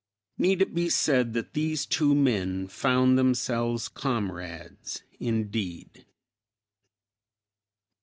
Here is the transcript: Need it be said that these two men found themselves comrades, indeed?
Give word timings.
Need 0.39 0.63
it 0.63 0.73
be 0.73 0.89
said 0.89 1.33
that 1.33 1.53
these 1.53 1.85
two 1.85 2.15
men 2.15 2.65
found 2.67 3.19
themselves 3.19 3.87
comrades, 3.87 5.03
indeed? 5.19 6.07